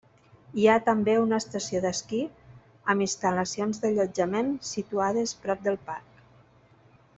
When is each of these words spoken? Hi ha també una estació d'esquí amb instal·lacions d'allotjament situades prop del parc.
Hi 0.59 0.63
ha 0.67 0.77
també 0.85 1.13
una 1.23 1.39
estació 1.43 1.81
d'esquí 1.83 2.21
amb 2.95 3.05
instal·lacions 3.07 3.83
d'allotjament 3.85 4.51
situades 4.73 5.35
prop 5.45 5.63
del 5.69 5.79
parc. 5.93 6.27